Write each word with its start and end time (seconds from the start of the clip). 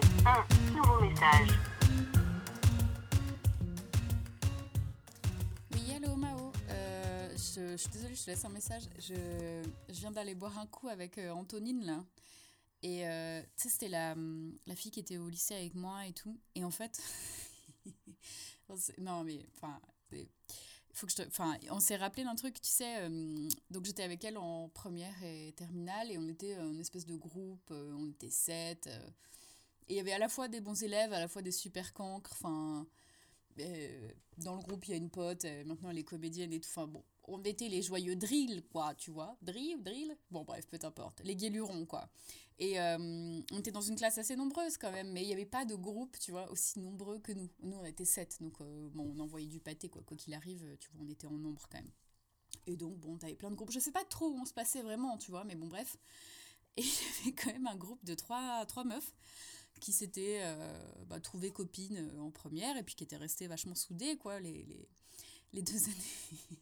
trouvé 0.00 0.24
un 0.26 0.72
nouveau 0.74 1.00
message. 1.00 1.48
Oui, 5.72 5.92
allô 5.94 6.16
Mao. 6.16 6.52
Euh, 6.70 7.30
je, 7.32 7.76
suis 7.76 7.88
désolée, 7.90 8.14
je 8.14 8.24
te 8.24 8.30
laisse 8.30 8.44
un 8.44 8.48
message. 8.50 8.82
Je, 8.98 9.62
je 9.88 10.00
viens 10.00 10.10
d'aller 10.10 10.34
boire 10.34 10.58
un 10.58 10.66
coup 10.66 10.88
avec 10.88 11.18
euh, 11.18 11.30
Antonine 11.30 11.84
là. 11.84 12.04
Et 12.82 13.06
euh, 13.06 13.40
tu 13.56 13.62
sais, 13.64 13.68
c'était 13.68 13.88
la, 13.88 14.12
hum, 14.12 14.56
la 14.66 14.74
fille 14.74 14.90
qui 14.90 15.00
était 15.00 15.18
au 15.18 15.28
lycée 15.28 15.54
avec 15.54 15.74
moi 15.74 16.06
et 16.06 16.12
tout. 16.12 16.38
Et 16.54 16.64
en 16.64 16.70
fait. 16.70 17.00
non, 18.98 19.24
mais. 19.24 19.46
Enfin. 19.56 19.80
Faut 20.94 21.06
que 21.06 21.12
je 21.12 21.22
te- 21.22 21.26
Enfin, 21.28 21.56
on 21.70 21.80
s'est 21.80 21.96
rappelé 21.96 22.22
d'un 22.22 22.34
truc, 22.34 22.60
tu 22.60 22.68
sais. 22.68 22.98
euh, 23.08 23.48
donc 23.70 23.86
j'étais 23.86 24.02
avec 24.02 24.22
elle 24.24 24.36
en 24.36 24.68
première 24.68 25.14
et 25.24 25.54
terminale 25.56 26.10
et 26.10 26.18
on 26.18 26.28
était 26.28 26.54
euh, 26.58 26.70
une 26.70 26.80
espèce 26.80 27.06
de 27.06 27.16
groupe. 27.16 27.70
on 27.70 28.10
était 28.10 28.28
sept. 28.28 28.90
Et 29.88 29.94
il 29.94 29.96
y 29.96 30.00
avait 30.00 30.12
à 30.12 30.18
la 30.18 30.28
fois 30.28 30.48
des 30.48 30.60
bons 30.60 30.82
élèves, 30.82 31.12
à 31.12 31.20
la 31.20 31.28
fois 31.28 31.42
des 31.42 31.52
super 31.52 31.92
cancres. 31.92 32.32
Enfin. 32.32 32.86
euh, 33.60 34.10
dans 34.38 34.56
le 34.56 34.62
groupe, 34.62 34.86
il 34.86 34.90
y 34.92 34.94
a 34.94 34.96
une 34.96 35.10
pote, 35.10 35.44
euh, 35.44 35.64
maintenant 35.64 35.90
elle 35.90 35.98
est 35.98 36.04
comédienne 36.04 36.52
et 36.52 36.60
tout. 36.60 36.68
Enfin 36.70 36.86
bon, 36.86 37.04
on 37.24 37.42
était 37.44 37.68
les 37.68 37.82
joyeux 37.82 38.16
drill, 38.16 38.62
quoi, 38.72 38.94
tu 38.94 39.10
vois. 39.10 39.36
Drill, 39.42 39.82
drill? 39.82 40.16
Bon, 40.30 40.44
bref, 40.44 40.66
peu 40.68 40.78
importe. 40.82 41.20
Les 41.24 41.36
guélurons, 41.36 41.86
quoi. 41.86 42.08
Et 42.58 42.80
euh, 42.80 43.40
on 43.52 43.58
était 43.58 43.72
dans 43.72 43.80
une 43.82 43.96
classe 43.96 44.18
assez 44.18 44.36
nombreuse 44.36 44.78
quand 44.78 44.92
même, 44.92 45.12
mais 45.12 45.22
il 45.22 45.26
n'y 45.26 45.32
avait 45.32 45.46
pas 45.46 45.64
de 45.64 45.74
groupe, 45.74 46.18
tu 46.20 46.30
vois, 46.32 46.50
aussi 46.50 46.80
nombreux 46.80 47.18
que 47.20 47.32
nous. 47.32 47.48
Nous, 47.62 47.76
on 47.76 47.84
était 47.84 48.04
sept, 48.04 48.38
donc 48.40 48.58
bon, 48.60 49.14
on 49.16 49.20
envoyait 49.20 49.48
du 49.48 49.60
pâté, 49.60 49.88
quoi. 49.88 50.02
Quoi 50.06 50.16
qu'il 50.16 50.34
arrive, 50.34 50.64
tu 50.80 50.90
vois, 50.92 51.04
on 51.06 51.08
était 51.10 51.26
en 51.26 51.32
nombre 51.38 51.62
quand 51.70 51.78
même. 51.78 51.90
Et 52.66 52.76
donc, 52.76 52.96
bon, 52.98 53.16
t'avais 53.18 53.34
plein 53.34 53.50
de 53.50 53.56
groupes. 53.56 53.72
Je 53.72 53.80
sais 53.80 53.92
pas 53.92 54.04
trop 54.04 54.28
où 54.28 54.38
on 54.40 54.44
se 54.44 54.52
passait 54.54 54.82
vraiment, 54.82 55.18
tu 55.18 55.30
vois, 55.30 55.44
mais 55.44 55.56
bon, 55.56 55.66
bref. 55.68 55.96
Et 56.76 56.82
il 57.26 57.34
quand 57.34 57.52
même 57.52 57.66
un 57.66 57.76
groupe 57.76 58.04
de 58.04 58.14
trois, 58.14 58.64
trois 58.66 58.84
meufs 58.84 59.12
qui 59.80 59.92
s'étaient 59.92 60.40
euh, 60.42 61.04
bah, 61.06 61.20
trouvées 61.20 61.50
copines 61.50 61.96
euh, 61.96 62.20
en 62.20 62.30
première 62.30 62.76
et 62.76 62.82
puis 62.82 62.94
qui 62.94 63.04
étaient 63.04 63.16
restées 63.16 63.46
vachement 63.46 63.74
soudées, 63.74 64.16
quoi, 64.16 64.40
les, 64.40 64.62
les, 64.64 64.88
les 65.52 65.62
deux 65.62 65.84
années. 65.84 66.58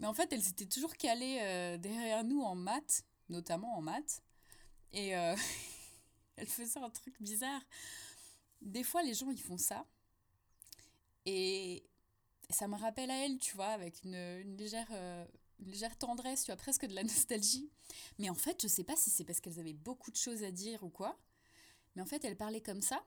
Mais 0.00 0.06
en 0.06 0.14
fait, 0.14 0.32
elles 0.32 0.46
étaient 0.48 0.66
toujours 0.66 0.94
calées 0.96 1.38
euh, 1.40 1.78
derrière 1.78 2.24
nous 2.24 2.42
en 2.42 2.54
maths, 2.54 3.04
notamment 3.28 3.76
en 3.76 3.80
maths. 3.80 4.22
Et 4.92 5.16
euh, 5.16 5.34
elles 6.36 6.48
faisaient 6.48 6.80
un 6.80 6.90
truc 6.90 7.20
bizarre. 7.20 7.62
Des 8.60 8.82
fois, 8.82 9.02
les 9.02 9.14
gens, 9.14 9.30
ils 9.30 9.40
font 9.40 9.58
ça. 9.58 9.86
Et 11.24 11.84
ça 12.50 12.68
me 12.68 12.76
rappelle 12.76 13.10
à 13.10 13.24
elle, 13.24 13.38
tu 13.38 13.56
vois, 13.56 13.68
avec 13.68 14.04
une, 14.04 14.56
légère, 14.56 14.88
euh, 14.92 15.24
légère 15.60 15.96
tendresse, 15.96 16.44
tu 16.44 16.50
vois, 16.50 16.56
presque 16.56 16.86
de 16.86 16.94
la 16.94 17.02
nostalgie. 17.02 17.70
Mais 18.18 18.28
en 18.28 18.34
fait, 18.34 18.60
je 18.62 18.68
sais 18.68 18.84
pas 18.84 18.96
si 18.96 19.10
c'est 19.10 19.24
parce 19.24 19.40
qu'elles 19.40 19.58
avaient 19.58 19.72
beaucoup 19.72 20.10
de 20.10 20.16
choses 20.16 20.42
à 20.42 20.50
dire 20.50 20.82
ou 20.84 20.90
quoi. 20.90 21.18
Mais 21.96 22.02
en 22.02 22.06
fait, 22.06 22.24
elles 22.24 22.36
parlaient 22.36 22.62
comme 22.62 22.82
ça. 22.82 23.04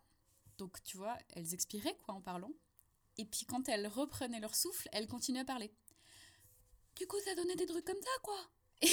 Donc, 0.57 0.83
tu 0.83 0.97
vois, 0.97 1.17
elles 1.29 1.53
expiraient, 1.53 1.95
quoi, 2.03 2.15
en 2.15 2.21
parlant. 2.21 2.51
Et 3.17 3.25
puis, 3.25 3.45
quand 3.45 3.69
elles 3.69 3.87
reprenaient 3.87 4.39
leur 4.39 4.55
souffle, 4.55 4.89
elles 4.91 5.07
continuaient 5.07 5.41
à 5.41 5.45
parler. 5.45 5.71
Du 6.95 7.07
coup, 7.07 7.17
ça 7.23 7.35
donnait 7.35 7.55
des 7.55 7.65
trucs 7.65 7.85
comme 7.85 8.01
ça, 8.01 8.21
quoi. 8.23 8.39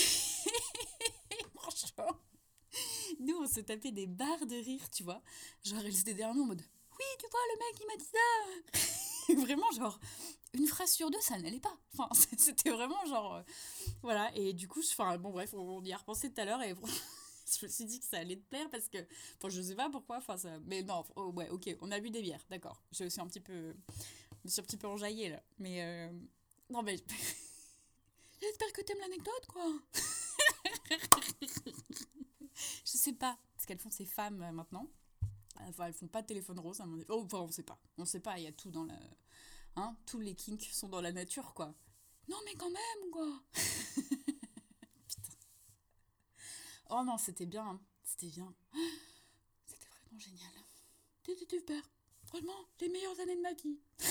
Franchement, 1.55 2.20
nous, 3.20 3.36
on 3.36 3.48
se 3.48 3.61
tapait 3.61 3.91
des 3.91 4.06
barres 4.06 4.47
de 4.47 4.56
rire, 4.56 4.89
tu 4.91 5.02
vois. 5.02 5.22
Genre, 5.64 5.80
elles 5.80 6.00
étaient 6.00 6.14
derrière 6.14 6.34
nous 6.34 6.42
en 6.42 6.47
mode 6.47 6.62
Oui, 6.92 7.05
tu 7.19 7.27
vois, 7.30 7.41
le 7.52 7.58
mec, 7.58 7.80
il 7.80 7.86
m'a 7.86 7.97
dit 7.97 8.11
ça. 8.12 9.34
vraiment, 9.47 9.70
genre, 9.72 9.98
une 10.52 10.67
phrase 10.67 10.92
sur 10.92 11.11
deux, 11.11 11.20
ça 11.20 11.39
n'allait 11.39 11.61
pas. 11.61 11.77
Enfin, 11.94 12.08
c'était 12.39 12.70
vraiment 12.70 13.05
genre. 13.06 13.36
euh, 13.36 13.42
voilà, 14.02 14.30
et 14.34 14.52
du 14.52 14.69
coup, 14.69 14.80
enfin, 14.80 15.17
bon, 15.19 15.30
bref, 15.30 15.55
on 15.55 15.83
y 15.84 15.92
a 15.92 15.97
repensé 15.97 16.33
tout 16.33 16.41
à 16.41 16.44
l'heure 16.44 16.62
et 16.62 16.74
je 17.48 17.64
me 17.66 17.70
suis 17.70 17.84
dit 17.84 18.00
que 18.00 18.06
ça 18.06 18.19
allait 18.19 18.36
te 18.36 18.48
plaire 18.48 18.69
parce 18.70 18.89
que. 18.89 18.98
Enfin, 19.36 19.48
je 19.48 19.61
sais 19.62 19.75
pas 19.75 19.89
pourquoi, 19.91 20.19
enfin, 20.19 20.36
ça. 20.36 20.58
Mais 20.64 20.83
non, 20.83 21.05
oh, 21.16 21.33
ouais, 21.33 21.48
ok, 21.50 21.77
on 21.80 21.91
a 21.91 22.00
bu 22.00 22.11
des 22.11 22.22
bières, 22.22 22.44
d'accord. 22.50 22.83
Je 22.92 23.08
suis 23.08 23.20
un 23.20 23.27
petit 23.27 23.41
peu. 23.41 23.75
Je 24.30 24.44
me 24.44 24.48
suis 24.50 24.61
un 24.61 24.64
petit 24.64 24.77
peu 24.77 24.86
enjaillée 24.86 25.30
là. 25.30 25.42
Mais. 25.58 25.83
euh, 25.83 26.12
Non, 26.70 26.83
mais. 26.83 26.96
J'espère 28.42 28.73
que 28.73 28.83
t'aimes 28.83 28.98
l'anecdote, 29.01 29.46
quoi. 29.48 29.67
je 32.84 32.96
sais 32.98 33.14
pas 33.14 33.39
ce 33.58 33.67
qu'elles 33.67 33.78
font 33.78 33.90
ces 33.90 34.05
femmes 34.07 34.42
euh, 34.42 34.52
maintenant. 34.52 34.86
Enfin, 35.68 35.86
elles 35.86 35.95
font 35.95 36.07
pas 36.08 36.20
de 36.23 36.27
téléphone 36.27 36.58
rose, 36.61 36.80
à 36.80 36.86
mon 36.86 36.96
avis. 36.96 37.07
Oh, 37.08 37.23
enfin, 37.24 37.39
on 37.39 37.51
sait 37.51 37.63
pas. 37.63 37.78
On 37.96 38.05
sait 38.05 38.20
pas, 38.20 38.39
il 38.39 38.45
y 38.45 38.46
a 38.46 38.52
tout 38.52 38.70
dans 38.70 38.84
la. 38.84 38.98
Hein 39.77 39.96
Tous 40.07 40.20
les 40.20 40.34
kinks 40.34 40.68
sont 40.73 40.89
dans 40.89 41.01
la 41.01 41.13
nature, 41.13 41.55
quoi. 41.55 41.74
Non, 42.28 42.36
mais 42.45 42.55
quand 42.55 42.70
même, 42.70 43.11
quoi. 43.11 43.42
Putain. 45.08 45.33
Oh 46.98 47.05
non, 47.05 47.18
c'était 47.18 47.45
bien. 47.45 47.67
hein. 47.67 47.80
C'était 48.02 48.29
bien. 48.29 48.55
C'était 49.67 49.86
vraiment 49.86 50.18
génial. 50.18 50.51
C'était 51.27 51.46
super. 51.58 51.83
Franchement, 52.24 52.55
les 52.80 52.89
meilleures 52.89 53.20
années 53.20 53.36
de 53.36 53.42
ma 53.42 53.52
vie. 53.52 53.79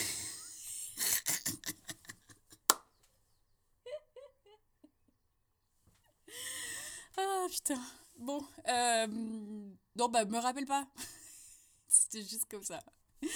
Ah 7.17 7.45
putain. 7.49 7.79
Bon, 8.17 8.41
euh, 8.67 9.07
non 9.07 10.09
bah 10.09 10.25
me 10.25 10.37
rappelle 10.37 10.65
pas. 10.65 10.85
C'était 11.87 12.21
juste 12.21 12.45
comme 12.49 12.63
ça. 12.63 12.81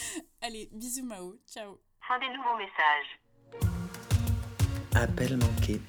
Allez, 0.41 0.69
bisous 0.71 1.03
Mao, 1.05 1.37
ciao. 1.47 1.79
Fin 2.07 2.19
des 2.19 2.27
nouveaux 2.29 2.57
messages. 2.57 3.19
Appel 4.95 5.37
manqué. 5.37 5.79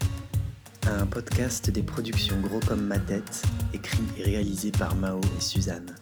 Un 0.86 1.06
podcast 1.06 1.70
des 1.70 1.82
productions 1.82 2.40
Gros 2.40 2.60
comme 2.60 2.86
ma 2.86 2.98
tête, 2.98 3.42
écrit 3.74 4.02
et 4.18 4.22
réalisé 4.22 4.70
par 4.72 4.94
Mao 4.94 5.20
et 5.36 5.40
Suzanne. 5.40 5.94